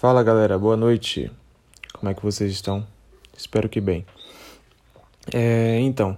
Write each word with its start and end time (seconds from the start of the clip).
Fala 0.00 0.22
galera, 0.22 0.56
boa 0.56 0.76
noite. 0.76 1.28
Como 1.92 2.08
é 2.08 2.14
que 2.14 2.22
vocês 2.22 2.52
estão? 2.52 2.86
Espero 3.36 3.68
que 3.68 3.80
bem. 3.80 4.06
É, 5.34 5.80
então, 5.80 6.16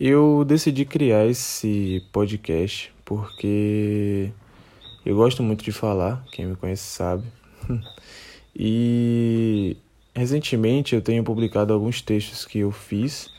eu 0.00 0.44
decidi 0.44 0.84
criar 0.84 1.24
esse 1.26 2.04
podcast 2.10 2.92
porque 3.04 4.32
eu 5.06 5.14
gosto 5.14 5.40
muito 5.40 5.62
de 5.62 5.70
falar, 5.70 6.24
quem 6.32 6.46
me 6.46 6.56
conhece 6.56 6.82
sabe. 6.82 7.22
e 8.56 9.76
recentemente 10.12 10.96
eu 10.96 11.00
tenho 11.00 11.22
publicado 11.22 11.72
alguns 11.72 12.02
textos 12.02 12.44
que 12.44 12.58
eu 12.58 12.72
fiz 12.72 13.30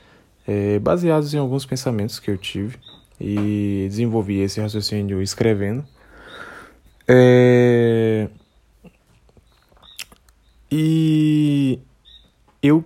é, 0.48 0.80
baseados 0.80 1.34
em 1.34 1.40
alguns 1.40 1.66
pensamentos 1.66 2.22
que 2.22 2.32
eu 2.32 2.38
tive 2.38 2.78
e 3.20 3.86
desenvolvi 3.90 4.40
esse 4.40 4.62
raciocínio 4.62 5.22
escrevendo. 5.22 5.86
É... 7.06 8.30
E 10.76 11.78
eu 12.60 12.84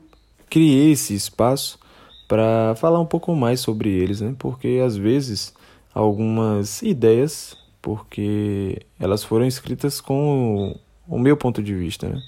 criei 0.50 0.92
esse 0.92 1.16
espaço 1.16 1.80
para 2.28 2.76
falar 2.76 3.00
um 3.00 3.06
pouco 3.06 3.34
mais 3.34 3.62
sobre 3.62 3.90
eles, 3.90 4.20
né? 4.20 4.36
Porque 4.38 4.82
às 4.86 4.98
vezes 4.98 5.54
algumas 5.94 6.82
ideias, 6.82 7.56
porque 7.82 8.82
elas 9.00 9.24
foram 9.24 9.46
escritas 9.46 10.02
com 10.02 10.78
o, 11.08 11.18
meu 11.18 11.38
ponto 11.38 11.64
de 11.64 11.74
vista, 11.74 12.10
né? 12.10 12.22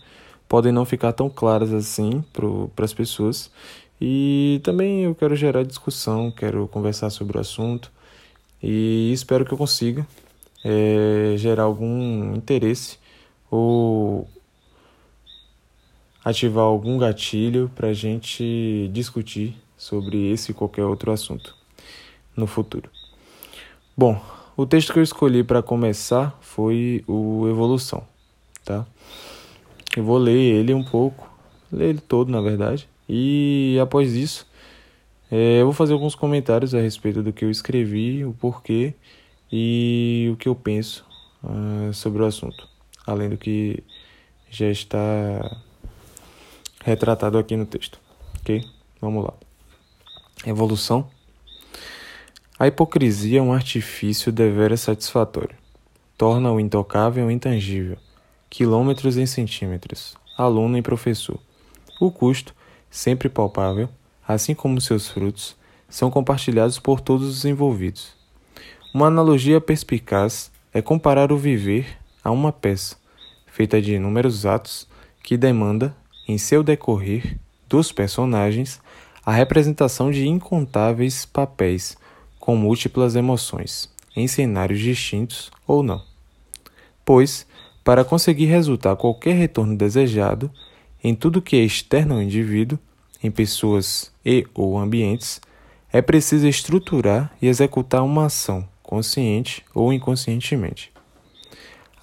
Podem 0.47 0.71
não 0.71 0.85
ficar 0.85 1.11
tão 1.11 1.29
claras 1.29 1.73
assim 1.73 2.23
para 2.31 2.85
as 2.85 2.93
pessoas. 2.93 3.51
E 3.99 4.61
também 4.63 5.03
eu 5.03 5.13
quero 5.13 5.35
gerar 5.35 5.63
discussão, 5.63 6.31
quero 6.31 6.69
conversar 6.69 7.09
sobre 7.09 7.37
o 7.37 7.41
assunto 7.41 7.91
e 8.63 9.11
espero 9.11 9.43
que 9.43 9.51
eu 9.51 9.57
consiga 9.57 10.07
é, 10.63 11.33
gerar 11.35 11.63
algum 11.63 12.33
interesse 12.33 12.97
ou 13.51 14.25
ativar 16.23 16.65
algum 16.65 16.97
gatilho 16.97 17.71
para 17.75 17.89
a 17.89 17.93
gente 17.93 18.89
discutir 18.91 19.55
sobre 19.77 20.31
esse 20.31 20.51
e 20.51 20.53
qualquer 20.53 20.83
outro 20.83 21.11
assunto 21.11 21.55
no 22.35 22.45
futuro. 22.45 22.89
Bom, 23.95 24.21
o 24.55 24.65
texto 24.65 24.93
que 24.93 24.99
eu 24.99 25.03
escolhi 25.03 25.43
para 25.43 25.61
começar 25.61 26.37
foi 26.41 27.03
o 27.07 27.47
Evolução, 27.47 28.03
tá? 28.63 28.85
Eu 29.95 30.03
vou 30.03 30.17
ler 30.17 30.37
ele 30.37 30.73
um 30.73 30.83
pouco, 30.83 31.29
ler 31.71 31.89
ele 31.89 32.01
todo, 32.01 32.31
na 32.31 32.41
verdade, 32.41 32.87
e 33.07 33.77
após 33.81 34.13
isso 34.13 34.45
é, 35.31 35.61
eu 35.61 35.65
vou 35.65 35.73
fazer 35.73 35.93
alguns 35.93 36.15
comentários 36.15 36.73
a 36.73 36.81
respeito 36.81 37.21
do 37.21 37.31
que 37.31 37.45
eu 37.45 37.51
escrevi, 37.51 38.25
o 38.25 38.33
porquê 38.33 38.93
e 39.51 40.29
o 40.31 40.35
que 40.35 40.47
eu 40.47 40.55
penso 40.55 41.05
uh, 41.43 41.93
sobre 41.93 42.23
o 42.23 42.25
assunto, 42.25 42.67
além 43.05 43.29
do 43.29 43.37
que 43.37 43.83
já 44.49 44.69
está 44.69 45.61
retratado 46.83 47.37
aqui 47.37 47.55
no 47.55 47.65
texto. 47.65 47.99
Ok? 48.39 48.63
Vamos 49.01 49.23
lá. 49.23 49.33
Evolução. 50.45 51.09
A 52.57 52.67
hipocrisia 52.67 53.39
é 53.39 53.41
um 53.41 53.53
artifício 53.53 54.31
deveras 54.31 54.81
satisfatório. 54.81 55.55
Torna 56.17 56.51
o 56.51 56.59
intocável 56.59 57.31
intangível. 57.31 57.97
Quilômetros 58.49 59.17
em 59.17 59.25
centímetros. 59.25 60.15
Aluno 60.37 60.77
em 60.77 60.81
professor. 60.81 61.39
O 61.99 62.11
custo, 62.11 62.53
sempre 62.89 63.29
palpável, 63.29 63.89
assim 64.27 64.53
como 64.53 64.81
seus 64.81 65.07
frutos, 65.07 65.55
são 65.89 66.11
compartilhados 66.11 66.79
por 66.79 67.01
todos 67.01 67.27
os 67.27 67.45
envolvidos. 67.45 68.13
Uma 68.93 69.07
analogia 69.07 69.61
perspicaz 69.61 70.51
é 70.73 70.81
comparar 70.81 71.31
o 71.31 71.37
viver 71.37 71.97
a 72.23 72.31
uma 72.31 72.51
peça, 72.51 72.95
feita 73.47 73.81
de 73.81 73.93
inúmeros 73.93 74.45
atos, 74.45 74.87
que 75.23 75.37
demanda, 75.37 75.95
em 76.29 76.37
seu 76.37 76.61
decorrer, 76.61 77.39
dos 77.67 77.91
personagens, 77.91 78.79
a 79.25 79.31
representação 79.31 80.11
de 80.11 80.27
incontáveis 80.27 81.25
papéis 81.25 81.97
com 82.39 82.55
múltiplas 82.55 83.15
emoções, 83.15 83.89
em 84.15 84.27
cenários 84.27 84.79
distintos 84.79 85.49
ou 85.65 85.81
não. 85.81 86.03
Pois, 87.03 87.47
para 87.83 88.05
conseguir 88.05 88.45
resultar 88.45 88.95
qualquer 88.95 89.33
retorno 89.33 89.75
desejado, 89.75 90.51
em 91.03 91.15
tudo 91.15 91.41
que 91.41 91.55
é 91.55 91.61
externo 91.61 92.13
ao 92.13 92.21
indivíduo, 92.21 92.77
em 93.23 93.31
pessoas 93.31 94.11
e 94.23 94.45
ou 94.53 94.77
ambientes, 94.77 95.41
é 95.91 95.99
preciso 95.99 96.47
estruturar 96.47 97.33
e 97.41 97.47
executar 97.47 98.03
uma 98.03 98.27
ação, 98.27 98.69
consciente 98.83 99.65
ou 99.73 99.91
inconscientemente. 99.91 100.91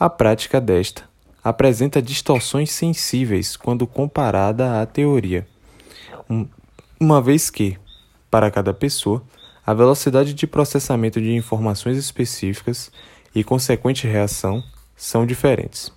A 0.00 0.10
prática 0.10 0.60
desta 0.60 1.04
apresenta 1.46 2.02
distorções 2.02 2.72
sensíveis 2.72 3.56
quando 3.56 3.86
comparada 3.86 4.82
à 4.82 4.84
teoria, 4.84 5.46
uma 6.98 7.22
vez 7.22 7.50
que, 7.50 7.78
para 8.28 8.50
cada 8.50 8.74
pessoa, 8.74 9.22
a 9.64 9.72
velocidade 9.72 10.34
de 10.34 10.44
processamento 10.44 11.20
de 11.20 11.32
informações 11.32 11.96
específicas 11.98 12.90
e 13.32 13.44
consequente 13.44 14.08
reação 14.08 14.60
são 14.96 15.24
diferentes. 15.24 15.92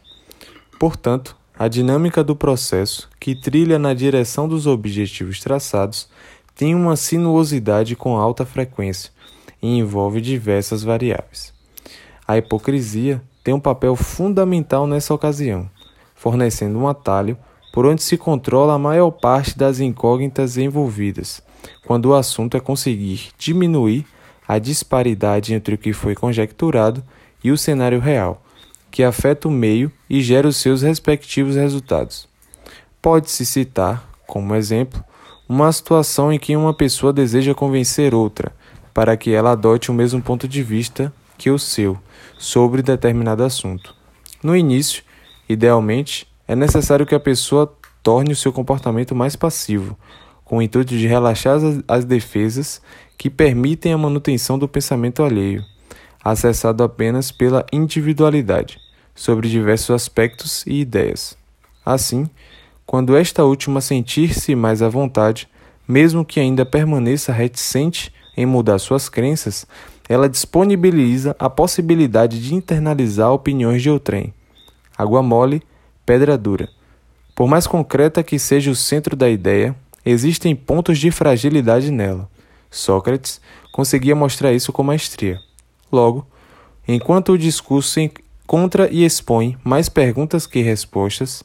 Portanto, 0.80 1.36
a 1.58 1.68
dinâmica 1.68 2.24
do 2.24 2.36
processo, 2.36 3.10
que 3.20 3.34
trilha 3.34 3.80
na 3.80 3.96
direção 3.96 4.48
dos 4.48 4.68
objetivos 4.68 5.40
traçados, 5.40 6.08
tem 6.54 6.76
uma 6.76 6.96
sinuosidade 6.96 7.96
com 7.96 8.16
alta 8.18 8.46
frequência 8.46 9.10
e 9.60 9.80
envolve 9.80 10.22
diversas 10.22 10.84
variáveis. 10.84 11.52
A 12.28 12.38
hipocrisia 12.38 13.20
tem 13.50 13.54
um 13.56 13.60
papel 13.60 13.96
fundamental 13.96 14.86
nessa 14.86 15.12
ocasião, 15.12 15.68
fornecendo 16.14 16.78
um 16.78 16.88
atalho 16.88 17.36
por 17.74 17.84
onde 17.84 18.04
se 18.04 18.16
controla 18.16 18.76
a 18.76 18.78
maior 18.78 19.10
parte 19.10 19.58
das 19.58 19.80
incógnitas 19.80 20.56
envolvidas, 20.56 21.42
quando 21.84 22.06
o 22.06 22.14
assunto 22.14 22.56
é 22.56 22.60
conseguir 22.60 23.30
diminuir 23.40 24.06
a 24.48 24.60
disparidade 24.60 25.52
entre 25.52 25.74
o 25.74 25.78
que 25.80 25.94
foi 25.94 26.14
conjecturado 26.14 27.04
e 27.44 27.50
o 27.52 27.58
cenário 27.58 28.00
real, 28.00 28.40
que 28.92 29.02
afeta 29.02 29.48
o 29.48 29.52
meio 29.52 29.92
e 30.08 30.22
gera 30.22 30.48
os 30.48 30.58
seus 30.58 30.84
respectivos 30.84 31.56
resultados. 31.56 32.30
Pode-se 33.02 33.48
citar, 33.48 34.08
como 34.28 34.54
exemplo, 34.54 35.04
uma 35.48 35.72
situação 35.72 36.32
em 36.32 36.38
que 36.38 36.56
uma 36.56 36.72
pessoa 36.72 37.12
deseja 37.12 37.56
convencer 37.56 38.14
outra 38.14 38.52
para 38.94 39.18
que 39.18 39.32
ela 39.32 39.54
adote 39.54 39.90
o 39.90 39.94
mesmo 39.96 40.22
ponto 40.22 40.48
de 40.48 40.62
vista 40.62 41.12
que 41.36 41.50
o 41.50 41.58
seu 41.58 41.98
sobre 42.40 42.82
determinado 42.82 43.44
assunto. 43.44 43.94
No 44.42 44.56
início, 44.56 45.04
idealmente, 45.48 46.26
é 46.48 46.56
necessário 46.56 47.06
que 47.06 47.14
a 47.14 47.20
pessoa 47.20 47.72
torne 48.02 48.32
o 48.32 48.36
seu 48.36 48.54
comportamento 48.54 49.14
mais 49.14 49.36
passivo, 49.36 49.98
com 50.46 50.58
o 50.58 50.62
intuito 50.62 50.98
de 50.98 51.06
relaxar 51.06 51.58
as, 51.58 51.64
as 51.86 52.06
defesas 52.06 52.82
que 53.18 53.30
permitem 53.30 53.92
a 53.92 53.98
manutenção 53.98 54.58
do 54.58 54.70
pensamento 54.70 55.22
alheio, 55.22 55.64
acessado 56.24 56.82
apenas 56.82 57.30
pela 57.30 57.66
individualidade, 57.74 58.80
sobre 59.14 59.50
diversos 59.50 59.92
aspectos 59.92 60.66
e 60.66 60.80
ideias. 60.80 61.38
Assim, 61.86 62.30
quando 62.86 63.18
esta 63.18 63.44
última 63.44 63.82
sentir-se 63.82 64.56
mais 64.56 64.82
à 64.82 64.88
vontade, 64.88 65.50
mesmo 65.86 66.24
que 66.24 66.40
ainda 66.40 66.66
permaneça 66.66 67.34
reticente 67.34 68.14
em 68.38 68.46
mudar 68.46 68.80
suas 68.80 69.10
crenças, 69.10 69.68
ela 70.10 70.28
disponibiliza 70.28 71.36
a 71.38 71.48
possibilidade 71.48 72.42
de 72.42 72.56
internalizar 72.56 73.32
opiniões 73.32 73.84
de 73.84 73.92
outrem. 73.92 74.34
Água 74.98 75.22
mole, 75.22 75.62
pedra 76.04 76.36
dura. 76.36 76.68
Por 77.36 77.48
mais 77.48 77.68
concreta 77.68 78.24
que 78.24 78.40
seja 78.40 78.72
o 78.72 78.76
centro 78.76 79.16
da 79.16 79.30
ideia, 79.30 79.76
existem 80.04 80.56
pontos 80.56 80.98
de 80.98 81.12
fragilidade 81.12 81.92
nela. 81.92 82.28
Sócrates 82.72 83.40
conseguia 83.72 84.16
mostrar 84.16 84.52
isso 84.52 84.74
com 84.74 84.82
maestria. 84.82 85.38
Logo, 85.92 86.26
enquanto 86.88 87.34
o 87.34 87.38
discurso 87.38 88.00
encontra 88.00 88.90
e 88.92 89.06
expõe 89.06 89.58
mais 89.64 89.90
perguntas 89.90 90.48
que 90.48 90.62
respostas, 90.62 91.44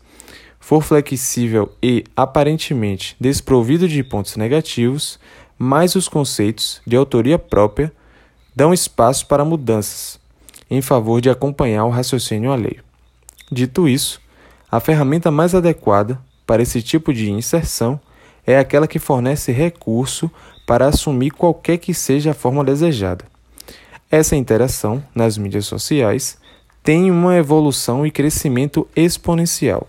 for 0.59 0.83
flexível 0.83 1.71
e 1.83 2.05
aparentemente 2.17 3.15
desprovido 3.21 3.87
de 3.87 4.03
pontos 4.03 4.37
negativos, 4.37 5.21
mais 5.59 5.95
os 5.95 6.09
conceitos 6.09 6.81
de 6.87 6.97
autoria 6.97 7.39
própria 7.39 7.93
dão 8.55 8.73
espaço 8.73 9.27
para 9.27 9.45
mudanças, 9.45 10.19
em 10.71 10.81
favor 10.81 11.21
de 11.21 11.29
acompanhar 11.29 11.85
o 11.85 11.91
raciocínio 11.91 12.53
alheio. 12.53 12.83
Dito 13.51 13.89
isso, 13.89 14.21
a 14.71 14.81
ferramenta 14.81 15.31
mais 15.31 15.55
adequada 15.55 16.19
para 16.47 16.63
esse 16.63 16.83
tipo 16.83 17.13
de 17.13 17.31
inserção 17.31 18.01
é 18.47 18.59
aquela 18.59 18.87
que 18.87 18.99
fornece 18.99 19.53
recurso 19.53 20.31
para 20.67 20.87
assumir 20.87 21.31
qualquer 21.31 21.79
que 21.79 21.95
seja 21.95 22.31
a 22.31 22.35
forma 22.35 22.65
desejada. 22.65 23.25
Essa 24.11 24.37
interação 24.37 25.03
nas 25.15 25.37
mídias 25.37 25.67
sociais 25.67 26.39
tem 26.83 27.11
uma 27.11 27.37
evolução 27.37 28.07
e 28.07 28.11
crescimento 28.11 28.87
exponencial. 28.95 29.89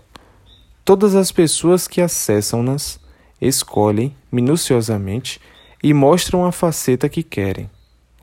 Todas 0.84 1.14
as 1.14 1.30
pessoas 1.30 1.86
que 1.86 2.00
acessam-nas 2.00 2.98
escolhem 3.40 4.14
minuciosamente 4.32 5.40
e 5.82 5.92
mostram 5.92 6.44
a 6.46 6.52
faceta 6.52 7.08
que 7.08 7.22
querem. 7.22 7.68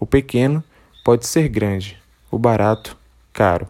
O 0.03 0.05
pequeno 0.05 0.61
pode 1.01 1.25
ser 1.25 1.47
grande, 1.47 1.97
o 2.29 2.37
barato, 2.37 2.97
caro, 3.31 3.69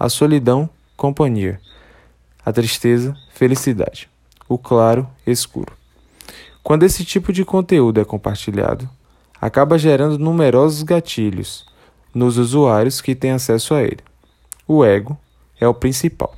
a 0.00 0.08
solidão, 0.08 0.66
companhia. 0.96 1.60
a 2.42 2.50
tristeza, 2.50 3.14
felicidade, 3.34 4.08
o 4.48 4.56
claro, 4.56 5.06
escuro. 5.26 5.74
Quando 6.62 6.84
esse 6.84 7.04
tipo 7.04 7.34
de 7.34 7.44
conteúdo 7.44 8.00
é 8.00 8.04
compartilhado, 8.04 8.88
acaba 9.38 9.76
gerando 9.76 10.18
numerosos 10.18 10.82
gatilhos 10.82 11.66
nos 12.14 12.38
usuários 12.38 13.02
que 13.02 13.14
têm 13.14 13.32
acesso 13.32 13.74
a 13.74 13.82
ele. 13.82 14.00
O 14.66 14.82
ego 14.86 15.18
é 15.60 15.68
o 15.68 15.74
principal. 15.74 16.34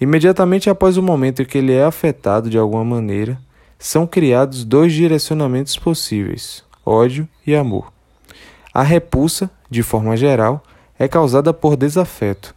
Imediatamente 0.00 0.68
após 0.68 0.96
o 0.96 1.02
momento 1.04 1.40
em 1.42 1.44
que 1.44 1.58
ele 1.58 1.72
é 1.72 1.84
afetado 1.84 2.50
de 2.50 2.58
alguma 2.58 2.84
maneira, 2.84 3.40
são 3.78 4.08
criados 4.08 4.64
dois 4.64 4.92
direcionamentos 4.92 5.78
possíveis: 5.78 6.64
ódio 6.84 7.28
e 7.46 7.54
amor. 7.54 7.92
A 8.72 8.82
repulsa, 8.82 9.50
de 9.68 9.82
forma 9.82 10.16
geral, 10.16 10.62
é 10.98 11.08
causada 11.08 11.52
por 11.52 11.76
desafeto, 11.76 12.54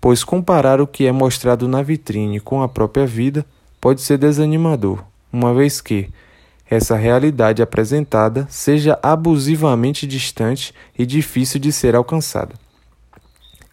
pois 0.00 0.22
comparar 0.22 0.80
o 0.80 0.86
que 0.86 1.06
é 1.06 1.12
mostrado 1.12 1.66
na 1.66 1.82
vitrine 1.82 2.40
com 2.40 2.62
a 2.62 2.68
própria 2.68 3.06
vida 3.06 3.44
pode 3.80 4.02
ser 4.02 4.18
desanimador, 4.18 5.02
uma 5.32 5.54
vez 5.54 5.80
que 5.80 6.10
essa 6.68 6.96
realidade 6.96 7.62
apresentada 7.62 8.46
seja 8.50 8.98
abusivamente 9.02 10.06
distante 10.06 10.74
e 10.98 11.06
difícil 11.06 11.60
de 11.60 11.72
ser 11.72 11.94
alcançada. 11.94 12.54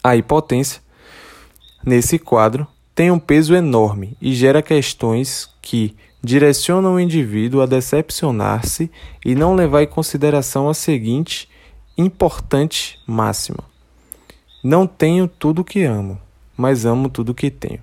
A 0.03 0.15
hipotência, 0.15 0.81
nesse 1.83 2.19
quadro, 2.19 2.67
tem 2.93 3.09
um 3.09 3.17
peso 3.17 3.55
enorme 3.55 4.15
e 4.21 4.33
gera 4.33 4.61
questões 4.61 5.49
que 5.61 5.95
direcionam 6.23 6.95
o 6.95 6.99
indivíduo 6.99 7.61
a 7.61 7.65
decepcionar-se 7.65 8.91
e 9.25 9.33
não 9.33 9.55
levar 9.55 9.81
em 9.81 9.87
consideração 9.87 10.69
a 10.69 10.73
seguinte 10.73 11.49
importante 11.97 12.99
máxima: 13.05 13.63
Não 14.63 14.87
tenho 14.87 15.27
tudo 15.27 15.61
o 15.61 15.65
que 15.65 15.83
amo, 15.83 16.19
mas 16.57 16.85
amo 16.85 17.09
tudo 17.09 17.31
o 17.31 17.35
que 17.35 17.51
tenho. 17.51 17.81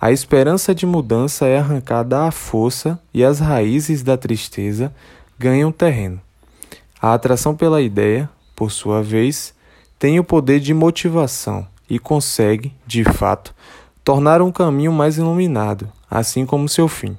A 0.00 0.12
esperança 0.12 0.72
de 0.72 0.86
mudança 0.86 1.46
é 1.46 1.58
arrancada 1.58 2.24
à 2.24 2.30
força 2.30 3.00
e 3.12 3.24
as 3.24 3.40
raízes 3.40 4.02
da 4.02 4.16
tristeza 4.16 4.94
ganham 5.36 5.72
terreno. 5.72 6.20
A 7.02 7.14
atração 7.14 7.56
pela 7.56 7.82
ideia, 7.82 8.30
por 8.54 8.70
sua 8.70 9.02
vez, 9.02 9.52
tem 9.98 10.20
o 10.20 10.24
poder 10.24 10.60
de 10.60 10.72
motivação 10.72 11.66
e 11.90 11.98
consegue, 11.98 12.72
de 12.86 13.02
fato, 13.02 13.52
tornar 14.04 14.40
um 14.40 14.52
caminho 14.52 14.92
mais 14.92 15.18
iluminado, 15.18 15.90
assim 16.08 16.46
como 16.46 16.68
seu 16.68 16.86
fim. 16.86 17.16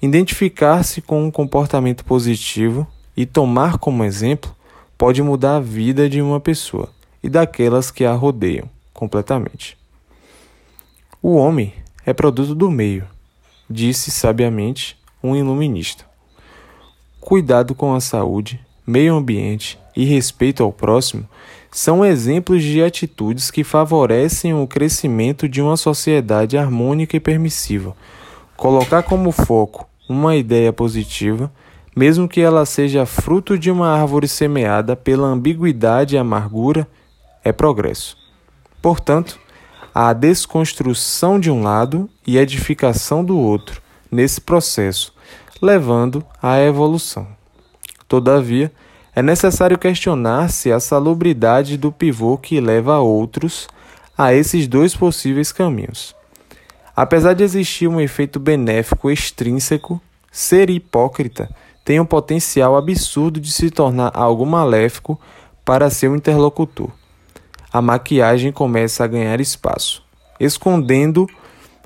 Identificar-se 0.00 1.00
com 1.00 1.24
um 1.24 1.30
comportamento 1.30 2.04
positivo 2.04 2.84
e 3.16 3.24
tomar 3.24 3.78
como 3.78 4.02
exemplo 4.02 4.52
pode 5.02 5.20
mudar 5.20 5.56
a 5.56 5.60
vida 5.60 6.08
de 6.08 6.22
uma 6.22 6.38
pessoa 6.38 6.88
e 7.20 7.28
daquelas 7.28 7.90
que 7.90 8.04
a 8.04 8.12
rodeiam 8.12 8.70
completamente. 8.94 9.76
O 11.20 11.34
homem 11.34 11.74
é 12.06 12.12
produto 12.12 12.54
do 12.54 12.70
meio, 12.70 13.04
disse 13.68 14.12
sabiamente 14.12 14.96
um 15.20 15.34
iluminista. 15.34 16.04
Cuidado 17.20 17.74
com 17.74 17.92
a 17.92 18.00
saúde, 18.00 18.60
meio 18.86 19.16
ambiente 19.16 19.76
e 19.96 20.04
respeito 20.04 20.62
ao 20.62 20.72
próximo 20.72 21.28
são 21.72 22.04
exemplos 22.04 22.62
de 22.62 22.80
atitudes 22.80 23.50
que 23.50 23.64
favorecem 23.64 24.54
o 24.54 24.68
crescimento 24.68 25.48
de 25.48 25.60
uma 25.60 25.76
sociedade 25.76 26.56
harmônica 26.56 27.16
e 27.16 27.20
permissiva. 27.20 27.96
Colocar 28.56 29.02
como 29.02 29.32
foco 29.32 29.84
uma 30.08 30.36
ideia 30.36 30.72
positiva, 30.72 31.52
mesmo 31.94 32.28
que 32.28 32.40
ela 32.40 32.64
seja 32.64 33.04
fruto 33.04 33.58
de 33.58 33.70
uma 33.70 33.88
árvore 33.88 34.26
semeada 34.26 34.96
pela 34.96 35.26
ambiguidade 35.26 36.14
e 36.14 36.18
amargura, 36.18 36.88
é 37.44 37.52
progresso. 37.52 38.16
Portanto, 38.80 39.38
a 39.94 40.12
desconstrução 40.12 41.38
de 41.38 41.50
um 41.50 41.62
lado 41.62 42.08
e 42.26 42.38
edificação 42.38 43.24
do 43.24 43.38
outro 43.38 43.82
nesse 44.10 44.40
processo, 44.40 45.14
levando 45.60 46.24
à 46.42 46.58
evolução. 46.58 47.26
Todavia, 48.08 48.72
é 49.14 49.22
necessário 49.22 49.78
questionar-se 49.78 50.72
a 50.72 50.80
salubridade 50.80 51.76
do 51.76 51.92
pivô 51.92 52.38
que 52.38 52.60
leva 52.60 52.98
outros 52.98 53.68
a 54.16 54.32
esses 54.32 54.66
dois 54.66 54.96
possíveis 54.96 55.52
caminhos. 55.52 56.14
Apesar 56.96 57.34
de 57.34 57.44
existir 57.44 57.88
um 57.88 58.00
efeito 58.00 58.40
benéfico 58.40 59.10
extrínseco, 59.10 60.00
ser 60.30 60.70
hipócrita 60.70 61.50
tem 61.84 62.00
um 62.00 62.06
potencial 62.06 62.76
absurdo 62.76 63.40
de 63.40 63.50
se 63.50 63.70
tornar 63.70 64.10
algo 64.14 64.46
maléfico 64.46 65.20
para 65.64 65.90
seu 65.90 66.14
interlocutor 66.16 66.90
a 67.72 67.80
maquiagem 67.80 68.52
começa 68.52 69.02
a 69.02 69.06
ganhar 69.06 69.40
espaço, 69.40 70.02
escondendo 70.38 71.26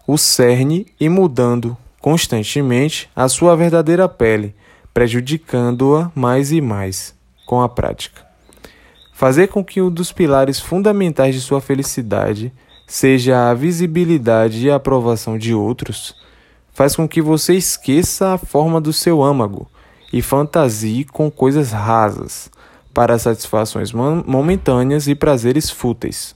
o 0.04 0.18
cerne 0.18 0.86
e 0.98 1.08
mudando 1.08 1.76
constantemente 2.00 3.08
a 3.14 3.28
sua 3.28 3.54
verdadeira 3.54 4.08
pele, 4.08 4.54
prejudicando-a 4.92 6.10
mais 6.14 6.50
e 6.50 6.60
mais 6.60 7.14
com 7.46 7.62
a 7.62 7.68
prática. 7.68 8.26
Fazer 9.12 9.46
com 9.46 9.64
que 9.64 9.80
um 9.80 9.90
dos 9.90 10.10
pilares 10.10 10.58
fundamentais 10.58 11.34
de 11.34 11.40
sua 11.40 11.60
felicidade 11.60 12.52
seja 12.86 13.48
a 13.48 13.54
visibilidade 13.54 14.66
e 14.66 14.70
a 14.70 14.76
aprovação 14.76 15.38
de 15.38 15.54
outros, 15.54 16.16
faz 16.72 16.96
com 16.96 17.08
que 17.08 17.22
você 17.22 17.54
esqueça 17.54 18.34
a 18.34 18.38
forma 18.38 18.80
do 18.80 18.92
seu 18.92 19.22
âmago 19.22 19.68
e 20.12 20.22
fantasie 20.22 21.04
com 21.04 21.30
coisas 21.30 21.72
rasas, 21.72 22.50
para 22.94 23.18
satisfações 23.18 23.92
momentâneas 23.92 25.06
e 25.06 25.14
prazeres 25.14 25.68
fúteis. 25.68 26.34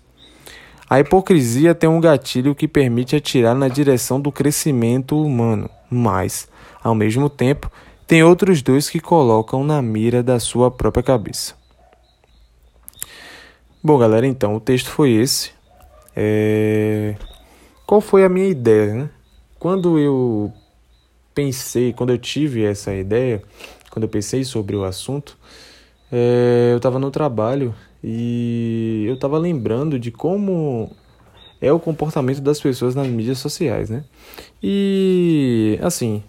A 0.88 1.00
hipocrisia 1.00 1.74
tem 1.74 1.88
um 1.88 2.00
gatilho 2.00 2.54
que 2.54 2.66
permite 2.66 3.14
atirar 3.14 3.54
na 3.54 3.68
direção 3.68 4.20
do 4.20 4.32
crescimento 4.32 5.18
humano, 5.18 5.70
mas, 5.88 6.48
ao 6.82 6.94
mesmo 6.94 7.30
tempo, 7.30 7.70
tem 8.06 8.24
outros 8.24 8.60
dois 8.60 8.90
que 8.90 8.98
colocam 8.98 9.62
na 9.62 9.80
mira 9.80 10.22
da 10.22 10.40
sua 10.40 10.70
própria 10.70 11.02
cabeça. 11.02 11.54
Bom, 13.82 13.96
galera, 13.96 14.26
então 14.26 14.56
o 14.56 14.60
texto 14.60 14.90
foi 14.90 15.12
esse. 15.12 15.52
É... 16.14 17.14
Qual 17.86 18.00
foi 18.00 18.24
a 18.24 18.28
minha 18.28 18.48
ideia? 18.48 18.94
Né? 18.94 19.10
Quando 19.58 19.98
eu 19.98 20.52
pensei, 21.40 21.94
quando 21.94 22.10
eu 22.10 22.18
tive 22.18 22.62
essa 22.64 22.94
ideia, 22.94 23.42
quando 23.90 24.02
eu 24.02 24.08
pensei 24.10 24.44
sobre 24.44 24.76
o 24.76 24.84
assunto, 24.84 25.38
é, 26.12 26.68
eu 26.72 26.76
estava 26.76 26.98
no 26.98 27.10
trabalho 27.10 27.74
e 28.04 29.04
eu 29.08 29.14
estava 29.14 29.38
lembrando 29.38 29.98
de 29.98 30.10
como 30.10 30.94
é 31.58 31.72
o 31.72 31.80
comportamento 31.80 32.42
das 32.42 32.60
pessoas 32.60 32.94
nas 32.94 33.06
mídias 33.06 33.38
sociais, 33.38 33.88
né? 33.88 34.04
E 34.62 35.78
assim, 35.80 36.22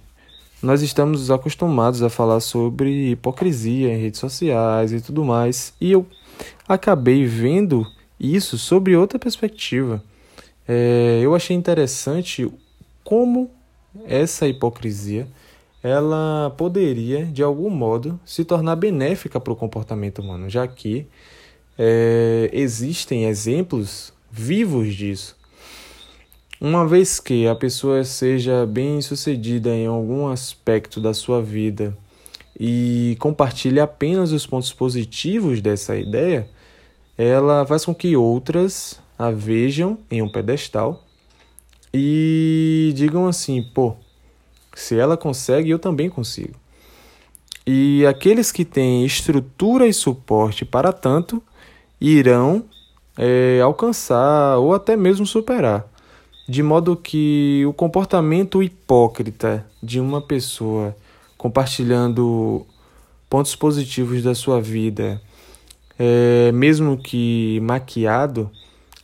nós 0.64 0.82
estamos 0.82 1.30
acostumados 1.30 2.02
a 2.04 2.10
falar 2.10 2.40
sobre 2.40 3.12
hipocrisia 3.12 3.94
em 3.94 4.02
redes 4.02 4.20
sociais 4.20 4.94
e 4.94 5.02
tudo 5.02 5.26
mais, 5.26 5.74
e 5.82 5.92
eu 5.92 6.06
acabei 6.66 7.26
vendo 7.26 7.86
isso 8.18 8.58
sobre 8.58 8.96
outra 8.96 9.20
perspectiva. 9.20 10.02
É, 10.66 11.20
eu 11.22 11.36
achei 11.36 11.54
interessante 11.56 12.50
como 13.04 13.52
essa 14.06 14.48
hipocrisia 14.48 15.28
ela 15.84 16.54
poderia, 16.58 17.26
de 17.26 17.42
algum 17.42 17.70
modo, 17.70 18.20
se 18.24 18.46
tornar 18.46 18.76
benéfica 18.76 19.40
para 19.40 19.52
o 19.52 19.56
comportamento 19.56 20.20
humano, 20.20 20.48
já 20.50 20.68
que 20.68 21.08
é, 21.78 22.50
existem 22.54 23.26
exemplos 23.26 24.14
vivos 24.32 24.94
disso. 24.94 25.36
Uma 26.60 26.88
vez 26.88 27.20
que 27.20 27.48
a 27.48 27.56
pessoa 27.56 28.04
seja 28.04 28.68
bem 28.68 29.02
sucedida 29.02 29.70
em 29.72 29.88
algum 29.88 30.28
aspecto 30.28 31.02
da 31.02 31.12
sua 31.12 31.42
vida 31.42 31.98
e 32.60 33.18
compartilhe 33.20 33.80
apenas 33.80 34.32
os 34.32 34.46
pontos 34.46 34.72
positivos 34.72 35.60
dessa 35.60 35.98
ideia, 35.98 36.48
ela 37.18 37.66
faz 37.66 37.84
com 37.86 37.96
que 37.96 38.16
outras 38.16 39.00
a 39.18 39.32
vejam 39.32 39.98
em 40.12 40.22
um 40.22 40.32
pedestal 40.32 41.04
e 41.94 42.94
digam 42.96 43.28
assim: 43.28 43.62
pô, 43.62 43.96
se 44.74 44.98
ela 44.98 45.18
consegue, 45.18 45.70
eu 45.70 45.80
também 45.80 46.10
consigo. 46.10 46.56
E 47.66 48.06
aqueles 48.06 48.52
que 48.52 48.66
têm 48.66 49.06
estrutura 49.06 49.88
e 49.88 49.94
suporte 49.94 50.66
para 50.66 50.92
tanto 50.92 51.42
irão 52.00 52.66
é, 53.18 53.60
alcançar 53.62 54.58
ou 54.58 54.74
até 54.74 54.96
mesmo 54.96 55.26
superar. 55.26 55.86
De 56.48 56.64
modo 56.64 56.98
que 56.98 57.64
o 57.68 57.74
comportamento 57.74 58.64
hipócrita 58.64 59.66
de 59.82 60.00
uma 60.00 60.22
pessoa 60.22 60.96
compartilhando 61.38 62.66
pontos 63.30 63.56
positivos 63.56 64.22
da 64.24 64.36
sua 64.36 64.60
vida, 64.60 65.22
é, 65.98 66.52
mesmo 66.52 66.98
que 66.98 67.60
maquiado, 67.62 68.50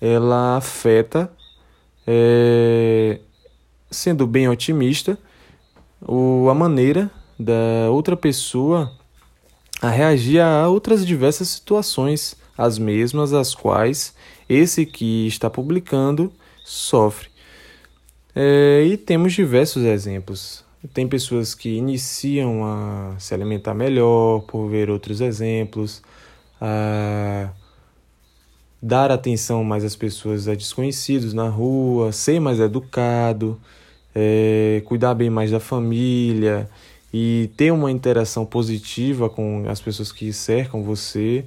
ela 0.02 0.58
afeta, 0.58 1.32
é, 2.08 3.20
sendo 3.92 4.26
bem 4.26 4.48
otimista, 4.48 5.20
a 6.50 6.54
maneira 6.54 7.12
da 7.38 7.92
outra 7.92 8.16
pessoa 8.16 8.92
a 9.82 9.90
reagir 9.90 10.40
a 10.40 10.68
outras 10.68 11.06
diversas 11.06 11.50
situações, 11.50 12.36
as 12.58 12.80
mesmas 12.80 13.34
as 13.34 13.54
quais 13.54 14.16
esse 14.50 14.86
que 14.86 15.28
está 15.28 15.50
publicando 15.50 16.32
sofre. 16.64 17.30
É, 18.36 18.84
e 18.86 18.98
temos 18.98 19.34
diversos 19.34 19.84
exemplos. 19.84 20.66
Tem 20.94 21.08
pessoas 21.08 21.54
que 21.54 21.70
iniciam 21.76 22.64
a 22.64 23.16
se 23.20 23.34
alimentar 23.34 23.74
melhor 23.74 24.42
por 24.42 24.70
ver 24.70 24.90
outros 24.90 25.22
exemplos, 25.22 26.02
a 26.62 27.50
dar 28.82 29.12
atenção 29.12 29.64
mais 29.64 29.84
às 29.84 29.96
pessoas 29.96 30.48
a 30.48 30.56
desconhecidos 30.56 31.34
na 31.34 31.50
rua, 31.50 32.12
ser 32.12 32.40
mais 32.40 32.60
educado, 32.60 33.60
é, 34.14 34.82
cuidar 34.86 35.14
bem 35.14 35.30
mais 35.30 35.52
da 35.52 35.60
família 35.60 36.70
e 37.14 37.50
ter 37.58 37.72
uma 37.72 37.92
interação 37.92 38.46
positiva 38.46 39.30
com 39.30 39.66
as 39.68 39.80
pessoas 39.80 40.12
que 40.12 40.32
cercam 40.34 40.84
você, 40.84 41.46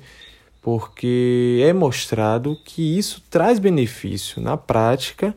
porque 0.63 1.61
é 1.63 1.73
mostrado 1.73 2.57
que 2.65 2.99
isso 2.99 3.23
traz 3.31 3.59
benefício 3.59 4.41
na 4.43 4.57
prática 4.57 5.35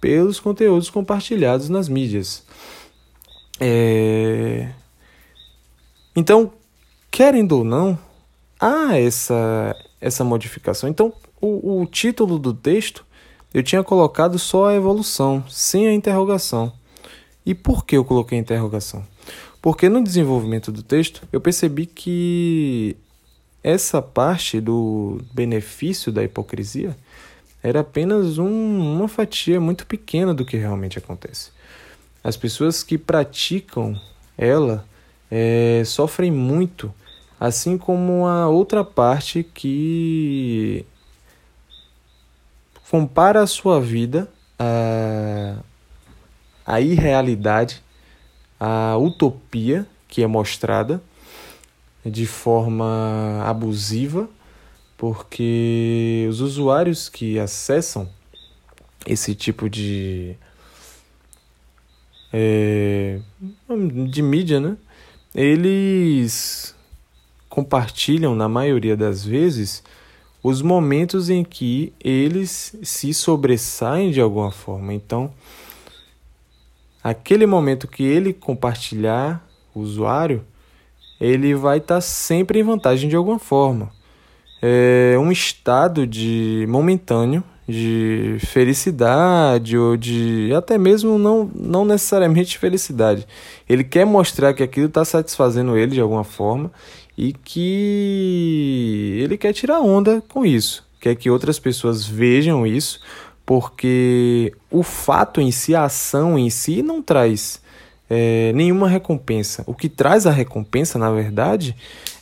pelos 0.00 0.38
conteúdos 0.38 0.90
compartilhados 0.90 1.68
nas 1.68 1.88
mídias. 1.88 2.44
É... 3.60 4.68
Então, 6.16 6.52
querendo 7.10 7.58
ou 7.58 7.64
não, 7.64 7.98
há 8.60 8.98
essa, 8.98 9.76
essa 10.00 10.24
modificação. 10.24 10.88
Então, 10.88 11.12
o, 11.44 11.82
o 11.82 11.86
título 11.86 12.38
do 12.38 12.54
texto 12.54 13.04
eu 13.52 13.62
tinha 13.62 13.84
colocado 13.84 14.38
só 14.38 14.68
a 14.68 14.74
evolução, 14.74 15.44
sem 15.48 15.86
a 15.86 15.92
interrogação. 15.92 16.72
E 17.44 17.54
por 17.54 17.84
que 17.84 17.96
eu 17.96 18.04
coloquei 18.04 18.38
a 18.38 18.40
interrogação? 18.40 19.06
Porque 19.60 19.88
no 19.88 20.02
desenvolvimento 20.02 20.72
do 20.72 20.82
texto 20.82 21.22
eu 21.32 21.40
percebi 21.40 21.86
que 21.86 22.96
essa 23.62 24.02
parte 24.02 24.60
do 24.60 25.20
benefício 25.32 26.10
da 26.10 26.24
hipocrisia 26.24 26.96
era 27.62 27.80
apenas 27.80 28.38
um, 28.38 28.96
uma 28.96 29.08
fatia 29.08 29.60
muito 29.60 29.86
pequena 29.86 30.34
do 30.34 30.44
que 30.44 30.56
realmente 30.56 30.98
acontece. 30.98 31.50
As 32.22 32.36
pessoas 32.36 32.82
que 32.82 32.98
praticam 32.98 33.98
ela 34.36 34.84
é, 35.30 35.82
sofrem 35.84 36.30
muito, 36.30 36.92
assim 37.38 37.78
como 37.78 38.26
a 38.26 38.48
outra 38.48 38.84
parte 38.84 39.42
que 39.42 40.84
compara 42.94 43.42
a 43.42 43.46
sua 43.48 43.80
vida 43.80 44.28
à, 44.56 45.56
à 46.64 46.80
irrealidade, 46.80 47.82
à 48.60 48.96
utopia 48.96 49.84
que 50.06 50.22
é 50.22 50.28
mostrada 50.28 51.02
de 52.06 52.24
forma 52.24 53.42
abusiva, 53.44 54.30
porque 54.96 56.24
os 56.30 56.40
usuários 56.40 57.08
que 57.08 57.36
acessam 57.36 58.08
esse 59.04 59.34
tipo 59.34 59.68
de 59.68 60.36
é, 62.32 63.18
de 64.08 64.22
mídia, 64.22 64.60
né? 64.60 64.76
Eles 65.34 66.76
compartilham 67.48 68.36
na 68.36 68.48
maioria 68.48 68.96
das 68.96 69.24
vezes 69.24 69.82
os 70.44 70.60
momentos 70.60 71.30
em 71.30 71.42
que 71.42 71.90
eles 71.98 72.76
se 72.82 73.14
sobressaem 73.14 74.10
de 74.10 74.20
alguma 74.20 74.50
forma. 74.50 74.92
Então, 74.92 75.32
aquele 77.02 77.46
momento 77.46 77.88
que 77.88 78.02
ele 78.02 78.34
compartilhar, 78.34 79.42
o 79.74 79.80
usuário, 79.80 80.44
ele 81.18 81.54
vai 81.54 81.78
estar 81.78 81.94
tá 81.94 82.00
sempre 82.02 82.60
em 82.60 82.62
vantagem 82.62 83.08
de 83.08 83.16
alguma 83.16 83.38
forma. 83.38 83.90
É 84.60 85.16
um 85.18 85.32
estado 85.32 86.06
de 86.06 86.66
momentâneo 86.68 87.42
de 87.66 88.36
felicidade 88.40 89.78
ou 89.78 89.96
de 89.96 90.52
até 90.54 90.76
mesmo 90.76 91.18
não, 91.18 91.50
não 91.54 91.86
necessariamente 91.86 92.58
felicidade. 92.58 93.26
Ele 93.66 93.82
quer 93.82 94.04
mostrar 94.04 94.52
que 94.52 94.62
aquilo 94.62 94.88
está 94.88 95.06
satisfazendo 95.06 95.74
ele 95.74 95.92
de 95.92 96.00
alguma 96.02 96.24
forma 96.24 96.70
e 97.16 97.32
que 97.32 99.18
ele 99.20 99.38
quer 99.38 99.52
tirar 99.52 99.80
onda 99.80 100.22
com 100.28 100.44
isso, 100.44 100.84
quer 101.00 101.14
que 101.14 101.30
outras 101.30 101.58
pessoas 101.58 102.06
vejam 102.06 102.66
isso, 102.66 103.00
porque 103.46 104.52
o 104.70 104.82
fato 104.82 105.40
em 105.40 105.50
si, 105.50 105.74
a 105.74 105.84
ação 105.84 106.38
em 106.38 106.50
si, 106.50 106.82
não 106.82 107.02
traz 107.02 107.60
é, 108.08 108.52
nenhuma 108.54 108.88
recompensa. 108.88 109.62
O 109.66 109.74
que 109.74 109.88
traz 109.88 110.26
a 110.26 110.30
recompensa, 110.30 110.98
na 110.98 111.10
verdade, 111.10 111.76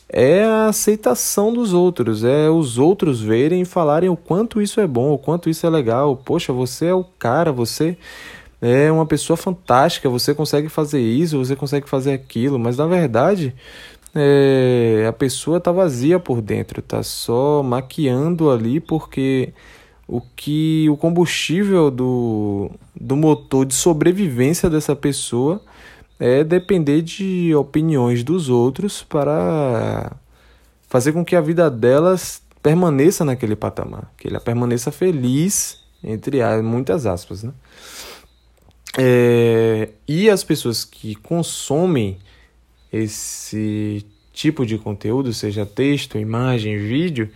é 0.09 0.43
a 0.43 0.67
aceitação 0.67 1.51
dos 1.51 1.73
outros, 1.73 2.23
é 2.23 2.49
os 2.49 2.77
outros 2.77 3.19
verem 3.19 3.61
e 3.61 3.65
falarem 3.65 4.09
o 4.09 4.15
quanto 4.15 4.61
isso 4.61 4.79
é 4.79 4.85
bom, 4.85 5.11
o 5.11 5.17
quanto 5.17 5.49
isso 5.49 5.65
é 5.65 5.69
legal. 5.69 6.15
Poxa, 6.15 6.53
você 6.53 6.87
é 6.87 6.93
o 6.93 7.03
cara, 7.03 7.51
você 7.51 7.97
é 8.61 8.91
uma 8.91 9.05
pessoa 9.05 9.35
fantástica, 9.35 10.07
você 10.09 10.33
consegue 10.33 10.69
fazer 10.69 11.01
isso, 11.01 11.37
você 11.37 11.55
consegue 11.55 11.89
fazer 11.89 12.13
aquilo, 12.13 12.59
mas 12.59 12.77
na 12.77 12.85
verdade 12.85 13.55
é, 14.15 15.05
a 15.07 15.13
pessoa 15.13 15.59
tá 15.59 15.71
vazia 15.71 16.19
por 16.19 16.41
dentro, 16.41 16.81
tá 16.81 17.01
só 17.01 17.63
maquiando 17.63 18.51
ali 18.51 18.79
porque 18.79 19.53
o 20.07 20.21
que 20.21 20.87
o 20.89 20.97
combustível 20.97 21.89
do, 21.89 22.69
do 22.95 23.15
motor 23.15 23.65
de 23.65 23.73
sobrevivência 23.73 24.69
dessa 24.69 24.95
pessoa 24.95 25.61
é 26.19 26.43
depender 26.43 27.01
de 27.01 27.55
opiniões 27.55 28.23
dos 28.23 28.49
outros 28.49 29.01
para 29.01 30.11
fazer 30.87 31.11
com 31.11 31.25
que 31.25 31.35
a 31.35 31.41
vida 31.41 31.69
delas 31.71 32.41
permaneça 32.61 33.25
naquele 33.25 33.55
patamar, 33.55 34.13
que 34.17 34.27
ela 34.27 34.39
permaneça 34.39 34.91
feliz, 34.91 35.79
entre 36.03 36.39
muitas 36.61 37.05
aspas, 37.05 37.43
né? 37.43 37.51
É, 38.97 39.89
e 40.07 40.29
as 40.29 40.43
pessoas 40.43 40.85
que 40.85 41.15
consomem 41.15 42.19
esse 42.93 44.05
tipo 44.31 44.65
de 44.65 44.77
conteúdo, 44.77 45.33
seja 45.33 45.65
texto, 45.65 46.19
imagem, 46.19 46.77
vídeo, 46.77 47.29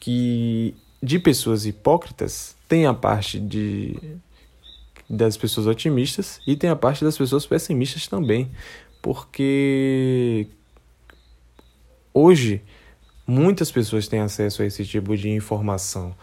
que 0.00 0.74
de 1.02 1.18
pessoas 1.18 1.66
hipócritas 1.66 2.56
tem 2.66 2.86
a 2.86 2.94
parte 2.94 3.38
de 3.38 3.96
das 5.08 5.38
pessoas 5.38 5.66
otimistas 5.66 6.38
e 6.46 6.54
tem 6.54 6.68
a 6.68 6.76
parte 6.76 7.02
das 7.02 7.16
pessoas 7.16 7.46
pessimistas 7.46 8.06
também, 8.06 8.50
porque 9.00 10.46
hoje 12.12 12.62
muitas 13.26 13.70
pessoas 13.70 14.06
têm 14.06 14.20
acesso 14.20 14.60
a 14.62 14.66
esse 14.66 14.84
tipo 14.84 15.16
de 15.16 15.30
informação. 15.30 16.14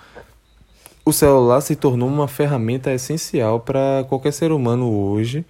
O 1.03 1.11
celular 1.11 1.61
se 1.61 1.75
tornou 1.75 2.07
uma 2.07 2.27
ferramenta 2.27 2.91
essencial 2.93 3.59
para 3.59 4.05
qualquer 4.07 4.33
ser 4.33 4.51
humano 4.51 4.91
hoje 4.91 5.45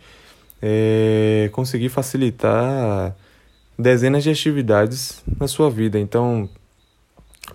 é, 0.61 1.49
conseguir 1.51 1.89
facilitar 1.89 3.15
dezenas 3.77 4.23
de 4.23 4.29
atividades 4.29 5.21
na 5.39 5.47
sua 5.47 5.69
vida. 5.69 5.99
Então, 5.99 6.49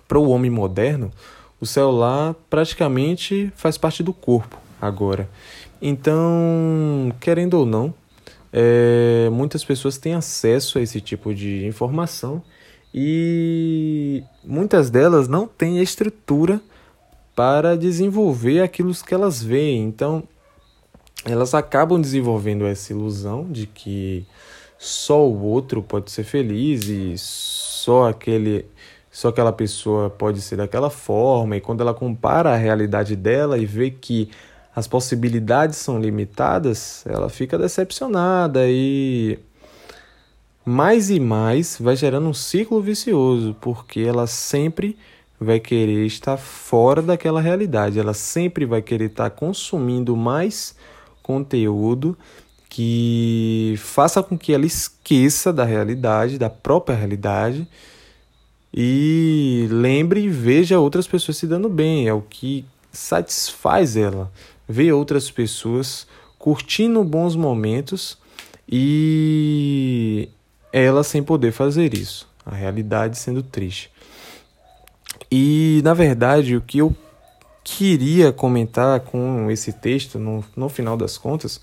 para 0.07 0.19
o 0.19 0.29
homem 0.29 0.51
moderno, 0.51 1.11
o 1.59 1.65
celular 1.65 2.35
praticamente 2.49 3.51
faz 3.55 3.77
parte 3.77 4.03
do 4.03 4.13
corpo 4.13 4.57
agora. 4.81 5.29
Então, 5.81 7.11
querendo 7.19 7.55
ou 7.55 7.65
não, 7.65 7.93
é, 8.53 9.29
muitas 9.31 9.63
pessoas 9.63 9.97
têm 9.97 10.13
acesso 10.13 10.77
a 10.77 10.81
esse 10.81 10.99
tipo 10.99 11.33
de 11.33 11.65
informação 11.65 12.43
e 12.93 14.23
muitas 14.43 14.89
delas 14.89 15.27
não 15.27 15.47
têm 15.47 15.81
estrutura 15.81 16.61
para 17.35 17.77
desenvolver 17.77 18.61
aquilo 18.61 18.93
que 18.93 19.13
elas 19.13 19.41
veem. 19.41 19.85
Então, 19.85 20.23
elas 21.25 21.53
acabam 21.53 21.99
desenvolvendo 21.99 22.65
essa 22.65 22.93
ilusão 22.93 23.45
de 23.49 23.67
que 23.67 24.25
só 24.77 25.27
o 25.27 25.43
outro 25.43 25.83
pode 25.83 26.09
ser 26.09 26.23
feliz 26.23 26.87
e 26.87 27.13
só 27.17 28.09
aquele 28.09 28.65
só 29.11 29.27
aquela 29.27 29.51
pessoa 29.51 30.09
pode 30.09 30.41
ser 30.41 30.55
daquela 30.55 30.89
forma. 30.89 31.57
E 31.57 31.61
quando 31.61 31.81
ela 31.81 31.93
compara 31.93 32.51
a 32.51 32.55
realidade 32.55 33.15
dela 33.15 33.57
e 33.57 33.65
vê 33.65 33.91
que 33.91 34.29
as 34.73 34.87
possibilidades 34.87 35.77
são 35.77 35.99
limitadas, 35.99 37.03
ela 37.05 37.29
fica 37.29 37.57
decepcionada 37.57 38.61
e 38.67 39.37
mais 40.65 41.09
e 41.09 41.19
mais 41.19 41.77
vai 41.79 41.95
gerando 41.95 42.29
um 42.29 42.33
ciclo 42.33 42.81
vicioso, 42.81 43.55
porque 43.59 43.99
ela 43.99 44.27
sempre 44.27 44.97
vai 45.39 45.59
querer 45.59 46.05
estar 46.05 46.37
fora 46.37 47.01
daquela 47.01 47.41
realidade, 47.41 47.99
ela 47.99 48.13
sempre 48.13 48.65
vai 48.65 48.81
querer 48.81 49.05
estar 49.05 49.29
consumindo 49.31 50.15
mais 50.15 50.75
conteúdo 51.31 52.17
que 52.69 53.75
faça 53.77 54.21
com 54.21 54.37
que 54.37 54.53
ela 54.53 54.65
esqueça 54.65 55.53
da 55.53 55.63
realidade, 55.63 56.37
da 56.37 56.49
própria 56.49 56.95
realidade 56.95 57.67
e 58.73 59.67
lembre 59.69 60.21
e 60.21 60.29
veja 60.29 60.79
outras 60.79 61.07
pessoas 61.07 61.37
se 61.37 61.47
dando 61.47 61.69
bem, 61.69 62.07
é 62.07 62.13
o 62.13 62.21
que 62.21 62.65
satisfaz 62.91 63.95
ela. 63.95 64.31
Ver 64.67 64.91
outras 64.93 65.31
pessoas 65.31 66.05
curtindo 66.37 67.03
bons 67.03 67.35
momentos 67.35 68.17
e 68.69 70.29
ela 70.71 71.03
sem 71.03 71.21
poder 71.23 71.51
fazer 71.51 71.93
isso, 71.93 72.27
a 72.45 72.55
realidade 72.55 73.17
sendo 73.17 73.41
triste. 73.41 73.89
E 75.29 75.81
na 75.83 75.93
verdade, 75.93 76.55
o 76.57 76.61
que 76.61 76.79
eu 76.79 76.95
queria 77.63 78.31
comentar 78.31 78.99
com 79.01 79.49
esse 79.49 79.71
texto, 79.71 80.17
no, 80.17 80.43
no 80.55 80.69
final 80.69 80.97
das 80.97 81.17
contas, 81.17 81.61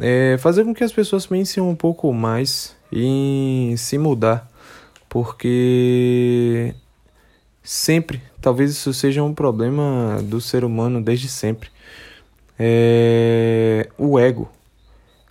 é 0.00 0.36
fazer 0.38 0.64
com 0.64 0.74
que 0.74 0.84
as 0.84 0.92
pessoas 0.92 1.26
pensem 1.26 1.62
um 1.62 1.74
pouco 1.74 2.12
mais 2.12 2.76
em 2.92 3.76
se 3.76 3.98
mudar, 3.98 4.50
porque 5.08 6.74
sempre, 7.62 8.22
talvez 8.40 8.70
isso 8.70 8.92
seja 8.92 9.22
um 9.22 9.34
problema 9.34 10.18
do 10.22 10.40
ser 10.40 10.64
humano 10.64 11.02
desde 11.02 11.28
sempre, 11.28 11.70
é 12.58 13.88
o 13.98 14.18
ego. 14.18 14.50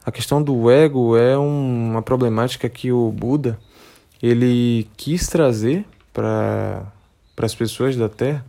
A 0.04 0.12
questão 0.12 0.42
do 0.42 0.70
ego 0.70 1.16
é 1.16 1.38
uma 1.38 2.02
problemática 2.02 2.68
que 2.68 2.92
o 2.92 3.12
Buda 3.12 3.60
ele 4.22 4.88
quis 4.98 5.28
trazer 5.28 5.86
para 6.14 6.92
as 7.38 7.56
pessoas 7.56 7.96
da 7.96 8.10
Terra 8.10 8.46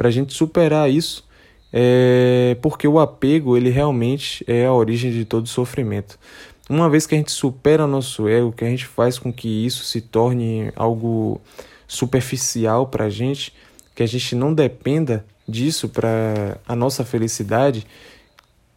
para 0.00 0.08
a 0.08 0.10
gente 0.10 0.32
superar 0.32 0.90
isso, 0.90 1.28
é, 1.70 2.56
porque 2.62 2.88
o 2.88 2.98
apego 2.98 3.54
ele 3.54 3.68
realmente 3.68 4.42
é 4.48 4.64
a 4.64 4.72
origem 4.72 5.12
de 5.12 5.26
todo 5.26 5.46
sofrimento. 5.46 6.18
Uma 6.70 6.88
vez 6.88 7.06
que 7.06 7.14
a 7.14 7.18
gente 7.18 7.30
supera 7.30 7.86
nosso 7.86 8.26
ego, 8.26 8.50
que 8.50 8.64
a 8.64 8.66
gente 8.66 8.86
faz 8.86 9.18
com 9.18 9.30
que 9.30 9.66
isso 9.66 9.84
se 9.84 10.00
torne 10.00 10.72
algo 10.74 11.38
superficial 11.86 12.86
para 12.86 13.04
a 13.04 13.10
gente, 13.10 13.52
que 13.94 14.02
a 14.02 14.06
gente 14.06 14.34
não 14.34 14.54
dependa 14.54 15.22
disso 15.46 15.86
para 15.86 16.56
a 16.66 16.74
nossa 16.74 17.04
felicidade, 17.04 17.86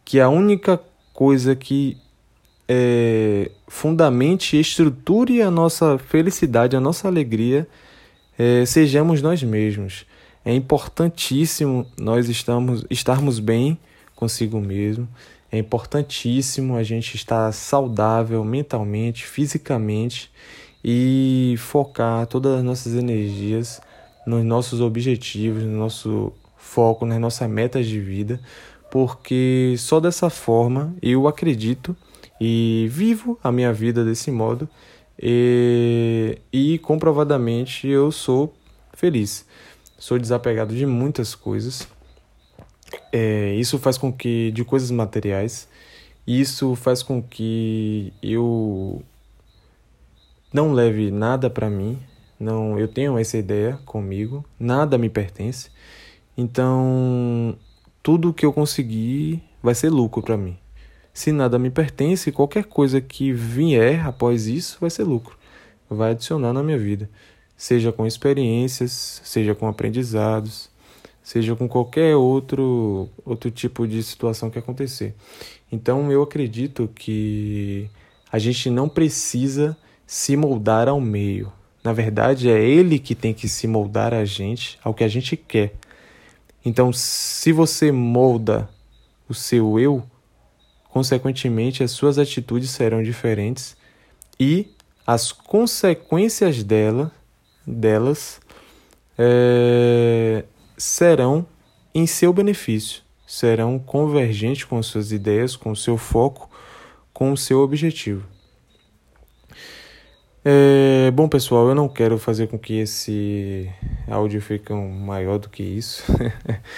que 0.04 0.20
a 0.20 0.28
única 0.28 0.78
coisa 1.14 1.56
que 1.56 1.96
é, 2.68 3.50
fundamente 3.66 4.60
estruture 4.60 5.40
a 5.40 5.50
nossa 5.50 5.96
felicidade, 5.96 6.76
a 6.76 6.80
nossa 6.80 7.08
alegria, 7.08 7.66
é, 8.38 8.66
sejamos 8.66 9.22
nós 9.22 9.42
mesmos. 9.42 10.04
É 10.44 10.54
importantíssimo 10.54 11.86
nós 11.98 12.28
estamos, 12.28 12.84
estarmos 12.90 13.38
bem 13.38 13.78
consigo 14.14 14.60
mesmo. 14.60 15.08
É 15.50 15.58
importantíssimo 15.58 16.76
a 16.76 16.82
gente 16.82 17.14
estar 17.14 17.50
saudável 17.52 18.44
mentalmente, 18.44 19.24
fisicamente 19.24 20.30
e 20.84 21.54
focar 21.58 22.26
todas 22.26 22.58
as 22.58 22.62
nossas 22.62 22.94
energias 22.94 23.80
nos 24.26 24.44
nossos 24.44 24.80
objetivos, 24.82 25.62
no 25.62 25.78
nosso 25.78 26.32
foco, 26.58 27.06
nas 27.06 27.18
nossas 27.18 27.48
metas 27.48 27.86
de 27.86 27.98
vida, 27.98 28.38
porque 28.90 29.74
só 29.78 29.98
dessa 29.98 30.28
forma 30.28 30.94
eu 31.00 31.26
acredito 31.26 31.96
e 32.38 32.86
vivo 32.90 33.38
a 33.42 33.50
minha 33.50 33.72
vida 33.72 34.04
desse 34.04 34.30
modo 34.30 34.68
e, 35.18 36.38
e 36.52 36.78
comprovadamente 36.80 37.86
eu 37.86 38.12
sou 38.12 38.52
feliz 38.92 39.46
sou 40.04 40.18
desapegado 40.18 40.76
de 40.76 40.84
muitas 40.84 41.34
coisas. 41.34 41.88
É, 43.10 43.54
isso 43.54 43.78
faz 43.78 43.96
com 43.96 44.12
que 44.12 44.52
de 44.52 44.62
coisas 44.62 44.90
materiais, 44.90 45.66
isso 46.26 46.74
faz 46.74 47.02
com 47.02 47.22
que 47.22 48.12
eu 48.22 49.02
não 50.52 50.74
leve 50.74 51.10
nada 51.10 51.48
para 51.48 51.70
mim, 51.70 51.98
não, 52.38 52.78
eu 52.78 52.86
tenho 52.86 53.16
essa 53.16 53.38
ideia 53.38 53.80
comigo, 53.86 54.44
nada 54.60 54.98
me 54.98 55.08
pertence. 55.08 55.70
Então, 56.36 57.56
tudo 58.02 58.34
que 58.34 58.44
eu 58.44 58.52
conseguir 58.52 59.42
vai 59.62 59.74
ser 59.74 59.88
lucro 59.88 60.22
para 60.22 60.36
mim. 60.36 60.58
Se 61.14 61.32
nada 61.32 61.58
me 61.58 61.70
pertence, 61.70 62.30
qualquer 62.30 62.64
coisa 62.64 63.00
que 63.00 63.32
vier 63.32 64.06
após 64.06 64.48
isso 64.48 64.76
vai 64.82 64.90
ser 64.90 65.04
lucro, 65.04 65.38
vai 65.88 66.10
adicionar 66.10 66.52
na 66.52 66.62
minha 66.62 66.78
vida 66.78 67.08
seja 67.56 67.92
com 67.92 68.06
experiências, 68.06 69.20
seja 69.24 69.54
com 69.54 69.66
aprendizados, 69.66 70.68
seja 71.22 71.56
com 71.56 71.68
qualquer 71.68 72.16
outro, 72.16 73.08
outro 73.24 73.50
tipo 73.50 73.86
de 73.86 74.02
situação 74.02 74.50
que 74.50 74.58
acontecer. 74.58 75.14
Então 75.70 76.12
eu 76.12 76.22
acredito 76.22 76.88
que 76.94 77.88
a 78.30 78.38
gente 78.38 78.68
não 78.68 78.88
precisa 78.88 79.76
se 80.06 80.36
moldar 80.36 80.88
ao 80.88 81.00
meio. 81.00 81.52
Na 81.82 81.92
verdade, 81.92 82.48
é 82.48 82.62
ele 82.62 82.98
que 82.98 83.14
tem 83.14 83.34
que 83.34 83.48
se 83.48 83.66
moldar 83.66 84.14
a 84.14 84.24
gente 84.24 84.78
ao 84.82 84.94
que 84.94 85.04
a 85.04 85.08
gente 85.08 85.36
quer. 85.36 85.74
Então, 86.64 86.92
se 86.92 87.52
você 87.52 87.92
molda 87.92 88.68
o 89.28 89.34
seu 89.34 89.78
eu, 89.78 90.02
consequentemente 90.88 91.82
as 91.82 91.90
suas 91.90 92.18
atitudes 92.18 92.70
serão 92.70 93.02
diferentes 93.02 93.76
e 94.40 94.68
as 95.06 95.30
consequências 95.30 96.62
dela 96.62 97.12
delas 97.66 98.40
é, 99.18 100.44
serão 100.76 101.46
em 101.94 102.06
seu 102.06 102.32
benefício, 102.32 103.02
serão 103.26 103.78
convergentes 103.78 104.64
com 104.64 104.82
suas 104.82 105.12
ideias, 105.12 105.56
com 105.56 105.74
seu 105.74 105.96
foco, 105.96 106.50
com 107.12 107.32
o 107.32 107.36
seu 107.36 107.60
objetivo. 107.60 108.26
É, 110.44 111.10
bom, 111.12 111.26
pessoal, 111.26 111.68
eu 111.68 111.74
não 111.74 111.88
quero 111.88 112.18
fazer 112.18 112.48
com 112.48 112.58
que 112.58 112.74
esse 112.74 113.70
áudio 114.06 114.42
fique 114.42 114.72
maior 114.72 115.38
do 115.38 115.48
que 115.48 115.62
isso. 115.62 116.04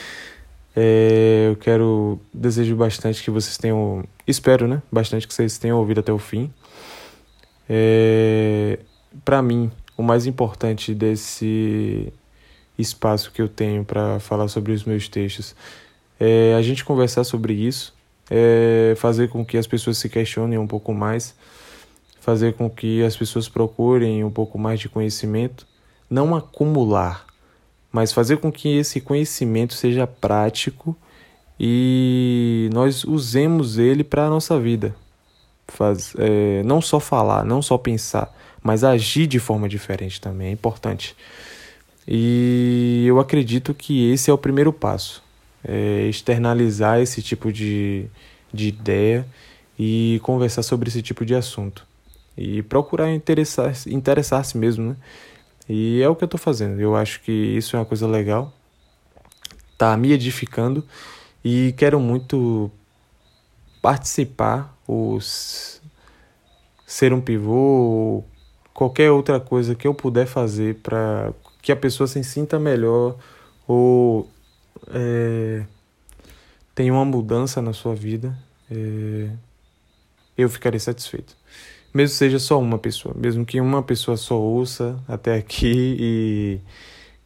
é, 0.76 1.48
eu 1.48 1.56
quero, 1.56 2.20
desejo 2.32 2.76
bastante 2.76 3.24
que 3.24 3.30
vocês 3.30 3.58
tenham, 3.58 4.04
espero, 4.24 4.68
né? 4.68 4.80
Bastante 4.92 5.26
que 5.26 5.34
vocês 5.34 5.58
tenham 5.58 5.78
ouvido 5.78 5.98
até 5.98 6.12
o 6.12 6.18
fim. 6.18 6.52
É, 7.68 8.78
Para 9.24 9.42
mim, 9.42 9.72
o 9.96 10.02
mais 10.02 10.26
importante 10.26 10.94
desse 10.94 12.12
espaço 12.78 13.30
que 13.32 13.40
eu 13.40 13.48
tenho 13.48 13.84
para 13.84 14.20
falar 14.20 14.48
sobre 14.48 14.72
os 14.72 14.84
meus 14.84 15.08
textos 15.08 15.54
é 16.20 16.54
a 16.54 16.62
gente 16.62 16.84
conversar 16.84 17.24
sobre 17.24 17.52
isso, 17.54 17.94
é 18.30 18.94
fazer 18.96 19.28
com 19.28 19.44
que 19.44 19.56
as 19.56 19.66
pessoas 19.66 19.98
se 19.98 20.08
questionem 20.08 20.58
um 20.58 20.66
pouco 20.66 20.92
mais, 20.92 21.34
fazer 22.20 22.54
com 22.54 22.68
que 22.68 23.02
as 23.02 23.16
pessoas 23.16 23.48
procurem 23.48 24.24
um 24.24 24.30
pouco 24.30 24.58
mais 24.58 24.80
de 24.80 24.88
conhecimento, 24.88 25.66
não 26.08 26.34
acumular, 26.34 27.26
mas 27.92 28.12
fazer 28.12 28.38
com 28.38 28.50
que 28.50 28.76
esse 28.76 29.00
conhecimento 29.00 29.74
seja 29.74 30.06
prático 30.06 30.96
e 31.58 32.68
nós 32.72 33.04
usemos 33.04 33.78
ele 33.78 34.04
para 34.04 34.26
a 34.26 34.30
nossa 34.30 34.58
vida. 34.58 34.94
Faz, 35.68 36.14
é, 36.18 36.62
não 36.62 36.80
só 36.80 37.00
falar, 37.00 37.44
não 37.44 37.60
só 37.60 37.76
pensar, 37.76 38.32
mas 38.66 38.82
agir 38.82 39.28
de 39.28 39.38
forma 39.38 39.68
diferente 39.68 40.20
também 40.20 40.48
é 40.48 40.50
importante. 40.50 41.16
E 42.06 43.04
eu 43.06 43.20
acredito 43.20 43.72
que 43.72 44.10
esse 44.10 44.28
é 44.28 44.34
o 44.34 44.38
primeiro 44.38 44.72
passo, 44.72 45.22
é 45.64 46.06
externalizar 46.08 47.00
esse 47.00 47.22
tipo 47.22 47.52
de, 47.52 48.06
de 48.52 48.68
ideia 48.68 49.24
e 49.78 50.20
conversar 50.22 50.64
sobre 50.64 50.88
esse 50.88 51.00
tipo 51.00 51.24
de 51.24 51.34
assunto. 51.34 51.86
E 52.36 52.62
procurar 52.62 53.10
interessar-se 53.12 53.92
interessar 53.94 54.44
mesmo, 54.56 54.90
né? 54.90 54.96
E 55.68 56.02
é 56.02 56.08
o 56.08 56.14
que 56.14 56.24
eu 56.24 56.26
estou 56.26 56.38
fazendo. 56.38 56.80
Eu 56.80 56.94
acho 56.94 57.20
que 57.22 57.32
isso 57.32 57.76
é 57.76 57.78
uma 57.78 57.86
coisa 57.86 58.06
legal. 58.06 58.52
Tá 59.78 59.96
me 59.96 60.12
edificando 60.12 60.84
e 61.44 61.72
quero 61.76 61.98
muito 62.00 62.70
participar, 63.80 64.76
ou 64.86 65.18
ser 65.20 67.12
um 67.12 67.20
pivô, 67.20 68.24
qualquer 68.76 69.10
outra 69.10 69.40
coisa 69.40 69.74
que 69.74 69.88
eu 69.88 69.94
puder 69.94 70.26
fazer 70.26 70.74
para 70.82 71.32
que 71.62 71.72
a 71.72 71.76
pessoa 71.76 72.06
se 72.06 72.22
sinta 72.22 72.58
melhor 72.58 73.16
ou 73.66 74.28
é, 74.88 75.64
tenha 76.74 76.92
uma 76.92 77.04
mudança 77.06 77.62
na 77.62 77.72
sua 77.72 77.94
vida, 77.94 78.36
é, 78.70 79.30
eu 80.36 80.46
ficarei 80.50 80.78
satisfeito. 80.78 81.34
Mesmo 81.94 82.14
seja 82.16 82.38
só 82.38 82.60
uma 82.60 82.78
pessoa, 82.78 83.14
mesmo 83.16 83.46
que 83.46 83.58
uma 83.58 83.82
pessoa 83.82 84.18
só 84.18 84.38
ouça 84.38 85.02
até 85.08 85.34
aqui 85.36 85.96
e 85.98 86.60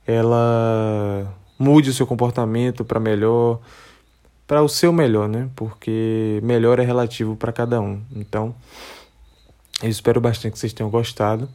ela 0.07 1.35
mude 1.59 1.91
o 1.91 1.93
seu 1.93 2.07
comportamento 2.07 2.85
para 2.85 3.01
melhor, 3.01 3.59
para 4.47 4.63
o 4.63 4.69
seu 4.69 4.93
melhor, 4.93 5.29
né? 5.29 5.51
Porque 5.57 6.39
melhor 6.45 6.79
é 6.79 6.85
relativo 6.85 7.35
para 7.35 7.53
cada 7.53 7.81
um. 7.81 8.01
Então, 8.15 8.55
eu 9.83 9.89
espero 9.89 10.21
bastante 10.21 10.53
que 10.53 10.59
vocês 10.59 10.73
tenham 10.73 10.91
gostado. 10.91 11.49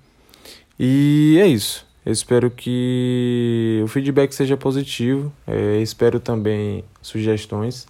E 0.79 1.38
é 1.39 1.47
isso. 1.47 1.85
Eu 2.05 2.11
espero 2.11 2.51
que 2.51 3.81
o 3.83 3.88
feedback 3.88 4.33
seja 4.33 4.55
positivo. 4.55 5.31
É, 5.47 5.79
espero 5.79 6.19
também 6.19 6.83
sugestões, 7.01 7.88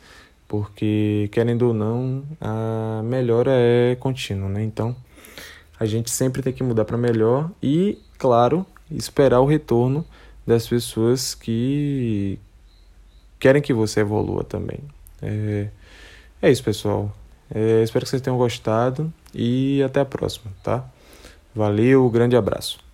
porque 0.48 1.30
querendo 1.32 1.68
ou 1.68 1.74
não, 1.74 2.24
a 2.40 3.02
melhora 3.04 3.52
é 3.54 3.96
contínua, 3.96 4.48
né? 4.48 4.64
Então, 4.64 4.96
a 5.80 5.86
gente 5.86 6.10
sempre 6.10 6.42
tem 6.42 6.54
que 6.54 6.64
mudar 6.64 6.86
para 6.86 6.98
melhor 6.98 7.52
e, 7.62 7.98
claro, 8.18 8.66
esperar 8.90 9.42
o 9.42 9.46
retorno 9.46 10.06
das 10.48 10.68
pessoas 10.68 11.36
que 11.36 12.40
querem 13.40 13.62
que 13.62 13.74
você 13.74 14.00
evolua 14.02 14.44
também. 14.44 14.80
É, 15.22 15.68
é 16.42 16.52
isso, 16.52 16.64
pessoal. 16.64 17.14
É, 17.54 17.84
espero 17.84 18.06
que 18.06 18.10
vocês 18.10 18.22
tenham 18.22 18.38
gostado 18.38 19.12
e 19.34 19.82
até 19.84 20.02
a 20.02 20.06
próxima, 20.06 20.52
tá? 20.64 20.84
Valeu, 21.54 22.10
grande 22.10 22.36
abraço. 22.36 22.85